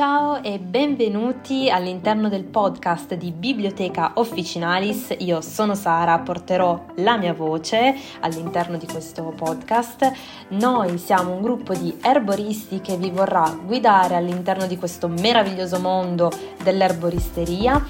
[0.00, 5.14] ciao e benvenuti all'interno del podcast di Biblioteca Officinalis.
[5.18, 10.10] Io sono Sara, porterò la mia voce all'interno di questo podcast.
[10.52, 16.32] Noi siamo un gruppo di erboristi che vi vorrà guidare all'interno di questo meraviglioso mondo
[16.62, 17.84] dell'erboristeria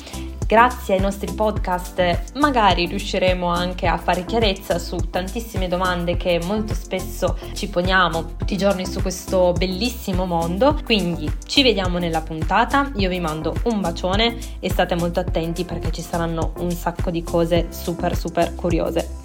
[0.50, 6.74] grazie ai nostri podcast magari riusciremo anche a fare chiarezza su tantissime domande che molto
[6.74, 10.76] spesso ci poniamo tutti i giorni su questo bellissimo mondo.
[10.84, 15.92] Quindi ci vediamo nella puntata, io vi mando un bacione e state molto attenti perché
[15.92, 19.19] ci saranno un sacco di cose super super curiose.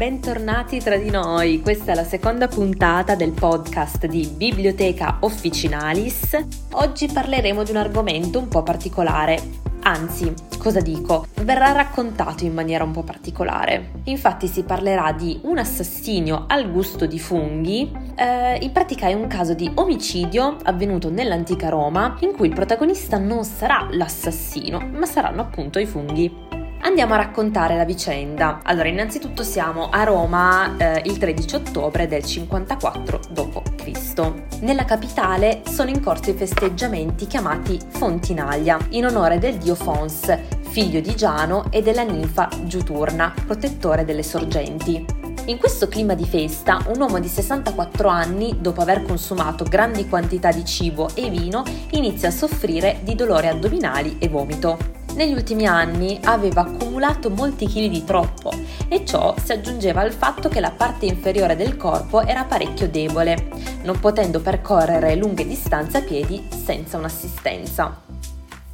[0.00, 6.42] Bentornati tra di noi, questa è la seconda puntata del podcast di Biblioteca Officinalis.
[6.70, 9.38] Oggi parleremo di un argomento un po' particolare,
[9.82, 11.26] anzi, cosa dico?
[11.42, 13.90] Verrà raccontato in maniera un po' particolare.
[14.04, 19.26] Infatti si parlerà di un assassinio al gusto di funghi, eh, in pratica è un
[19.26, 25.42] caso di omicidio avvenuto nell'antica Roma in cui il protagonista non sarà l'assassino, ma saranno
[25.42, 26.59] appunto i funghi.
[26.82, 28.60] Andiamo a raccontare la vicenda.
[28.62, 34.60] Allora, innanzitutto siamo a Roma eh, il 13 ottobre del 54 d.C.
[34.60, 40.36] Nella capitale sono in corso i festeggiamenti chiamati Fontinaglia, in onore del dio Fons,
[40.70, 45.04] figlio di Giano e della ninfa Giuturna, protettore delle sorgenti.
[45.46, 50.50] In questo clima di festa, un uomo di 64 anni, dopo aver consumato grandi quantità
[50.50, 54.99] di cibo e vino, inizia a soffrire di dolori addominali e vomito.
[55.14, 58.52] Negli ultimi anni aveva accumulato molti chili di troppo
[58.88, 63.48] e ciò si aggiungeva al fatto che la parte inferiore del corpo era parecchio debole,
[63.82, 68.09] non potendo percorrere lunghe distanze a piedi senza un'assistenza.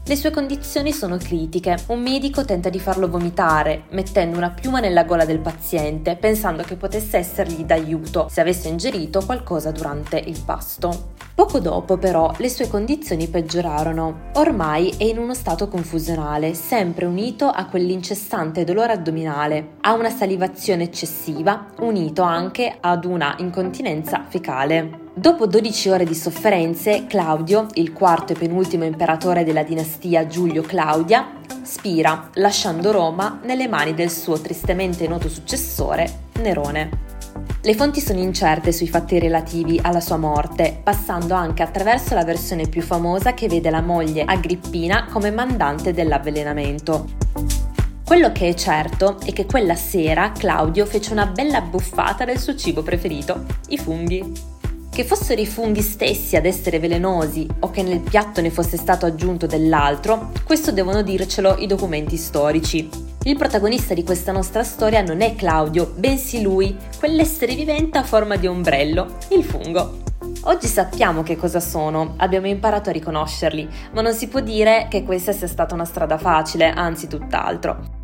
[0.09, 1.77] Le sue condizioni sono critiche.
[1.89, 6.77] Un medico tenta di farlo vomitare, mettendo una piuma nella gola del paziente, pensando che
[6.77, 11.15] potesse essergli d'aiuto se avesse ingerito qualcosa durante il pasto.
[11.35, 14.31] Poco dopo però le sue condizioni peggiorarono.
[14.35, 20.85] Ormai è in uno stato confusionale, sempre unito a quell'incessante dolore addominale, a una salivazione
[20.85, 25.06] eccessiva, unito anche ad una incontinenza fecale.
[25.19, 31.39] Dopo 12 ore di sofferenze, Claudio, il quarto e penultimo imperatore della dinastia Giulio Claudia,
[31.63, 36.91] spira, lasciando Roma nelle mani del suo tristemente noto successore, Nerone.
[37.63, 42.69] Le fonti sono incerte sui fatti relativi alla sua morte, passando anche attraverso la versione
[42.69, 47.07] più famosa che vede la moglie Agrippina come mandante dell'avvelenamento.
[48.05, 52.55] Quello che è certo è che quella sera Claudio fece una bella buffata del suo
[52.55, 54.55] cibo preferito, i funghi.
[54.97, 59.05] Che fossero i funghi stessi ad essere velenosi o che nel piatto ne fosse stato
[59.05, 62.89] aggiunto dell'altro, questo devono dircelo i documenti storici.
[63.25, 68.37] Il protagonista di questa nostra storia non è Claudio, bensì lui, quell'essere vivente a forma
[68.37, 69.99] di ombrello, il fungo.
[70.45, 75.03] Oggi sappiamo che cosa sono, abbiamo imparato a riconoscerli, ma non si può dire che
[75.03, 77.96] questa sia stata una strada facile, anzi tutt'altro.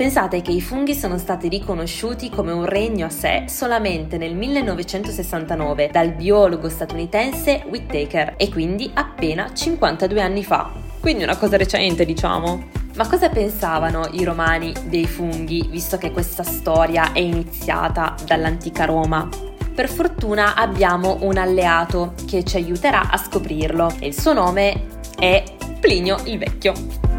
[0.00, 5.90] Pensate che i funghi sono stati riconosciuti come un regno a sé solamente nel 1969
[5.92, 10.72] dal biologo statunitense Whittaker e quindi appena 52 anni fa.
[10.98, 12.68] Quindi una cosa recente, diciamo.
[12.96, 19.28] Ma cosa pensavano i romani dei funghi, visto che questa storia è iniziata dall'antica Roma?
[19.74, 24.86] Per fortuna abbiamo un alleato che ci aiuterà a scoprirlo e il suo nome
[25.18, 25.44] è
[25.78, 27.09] Plinio il Vecchio.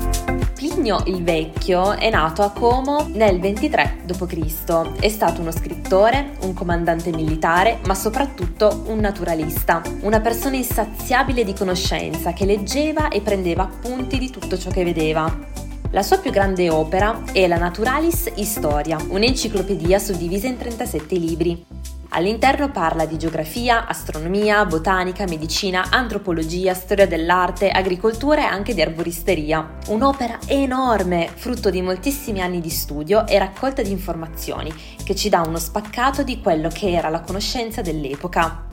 [0.62, 5.00] Plinio il Vecchio è nato a Como nel 23 d.C.
[5.00, 11.56] È stato uno scrittore, un comandante militare, ma soprattutto un naturalista, una persona insaziabile di
[11.56, 15.36] conoscenza che leggeva e prendeva appunti di tutto ciò che vedeva.
[15.90, 21.66] La sua più grande opera è la Naturalis Historia, un'enciclopedia suddivisa in 37 libri.
[22.14, 29.78] All'interno parla di geografia, astronomia, botanica, medicina, antropologia, storia dell'arte, agricoltura e anche di arboristeria.
[29.88, 34.74] Un'opera enorme, frutto di moltissimi anni di studio e raccolta di informazioni,
[35.06, 38.66] che ci dà uno spaccato di quello che era la conoscenza dell'epoca.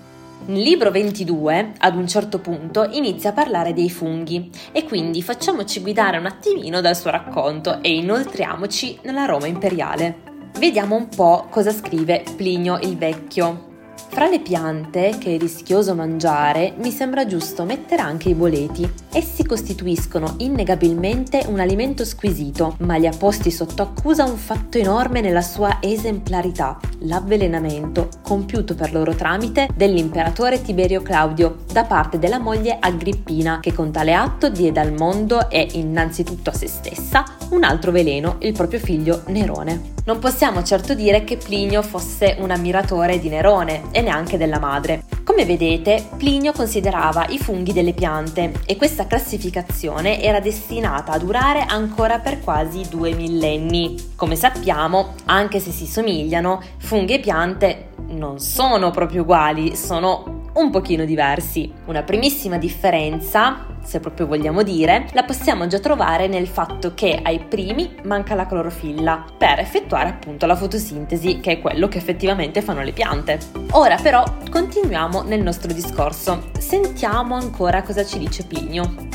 [0.46, 5.80] Nel libro 22, ad un certo punto, inizia a parlare dei funghi e quindi facciamoci
[5.80, 10.27] guidare un attimino dal suo racconto e inoltriamoci nella Roma imperiale.
[10.58, 13.66] Vediamo un po' cosa scrive Plinio il Vecchio.
[14.10, 18.90] Fra le piante che è rischioso mangiare, mi sembra giusto mettere anche i boleti.
[19.12, 25.20] Essi costituiscono innegabilmente un alimento squisito, ma li ha posti sotto accusa un fatto enorme
[25.20, 32.78] nella sua esemplarità, l'avvelenamento, compiuto per loro tramite dell'imperatore Tiberio Claudio, da parte della moglie
[32.80, 37.90] Agrippina, che con tale atto diede al mondo e innanzitutto a se stessa un altro
[37.90, 39.96] veleno, il proprio figlio Nerone.
[40.04, 45.04] Non possiamo certo dire che Plinio fosse un ammiratore di Nerone e neanche della madre.
[45.22, 51.64] Come vedete, Plinio considerava i funghi delle piante e questa classificazione era destinata a durare
[51.68, 54.12] ancora per quasi due millenni.
[54.16, 60.70] Come sappiamo, anche se si somigliano, funghi e piante non sono proprio uguali, sono un
[60.70, 61.72] pochino diversi.
[61.86, 67.40] Una primissima differenza, se proprio vogliamo dire, la possiamo già trovare nel fatto che ai
[67.40, 72.82] primi manca la clorofilla per effettuare appunto la fotosintesi, che è quello che effettivamente fanno
[72.82, 73.38] le piante.
[73.72, 76.50] Ora però continuiamo nel nostro discorso.
[76.58, 79.07] Sentiamo ancora cosa ci dice Plinio.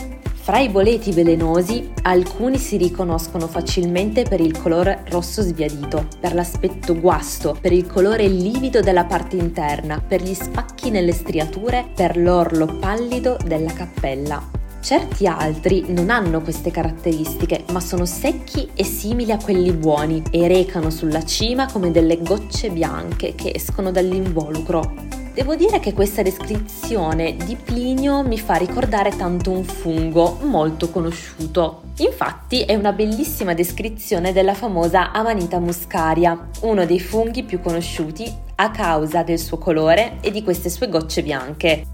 [0.43, 6.99] Fra i boleti velenosi, alcuni si riconoscono facilmente per il colore rosso sbiadito, per l'aspetto
[6.99, 12.65] guasto, per il colore livido della parte interna, per gli spacchi nelle striature, per l'orlo
[12.65, 14.45] pallido della cappella.
[14.81, 20.45] Certi altri non hanno queste caratteristiche, ma sono secchi e simili a quelli buoni e
[20.49, 25.22] recano sulla cima come delle gocce bianche che escono dall'involucro.
[25.33, 31.85] Devo dire che questa descrizione di Plinio mi fa ricordare tanto un fungo molto conosciuto.
[31.97, 38.69] Infatti è una bellissima descrizione della famosa Amanita muscaria, uno dei funghi più conosciuti a
[38.69, 41.92] causa del suo colore e di queste sue gocce bianche.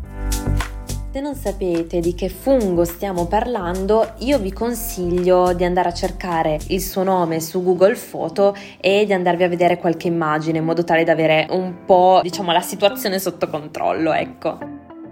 [1.11, 6.59] Se non sapete di che fungo stiamo parlando, io vi consiglio di andare a cercare
[6.67, 10.83] il suo nome su Google Foto e di andarvi a vedere qualche immagine in modo
[10.83, 14.59] tale da avere un po', diciamo, la situazione sotto controllo, ecco.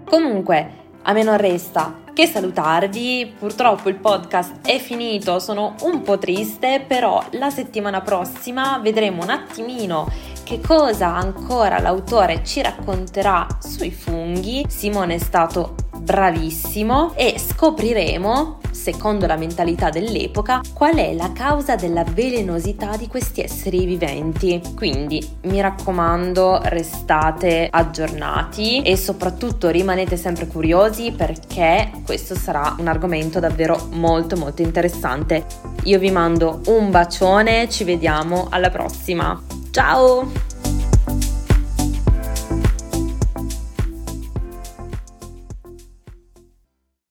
[0.04, 0.70] Comunque,
[1.02, 3.34] a me non resta che salutarvi.
[3.36, 9.30] Purtroppo il podcast è finito, sono un po' triste, però la settimana prossima vedremo un
[9.30, 10.08] attimino
[10.44, 14.64] che cosa ancora l'autore ci racconterà sui funghi.
[14.68, 22.04] Simone è stato bravissimo e scopriremo, secondo la mentalità dell'epoca, qual è la causa della
[22.04, 24.60] velenosità di questi esseri viventi.
[24.74, 33.40] Quindi mi raccomando, restate aggiornati e soprattutto rimanete sempre curiosi perché questo sarà un argomento
[33.40, 35.44] davvero molto molto interessante.
[35.84, 39.40] Io vi mando un bacione, ci vediamo alla prossima.
[39.70, 40.47] Ciao!